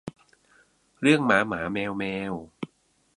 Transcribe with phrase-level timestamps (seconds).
[1.01, 2.33] เรื่องหมาหมาแมวแมว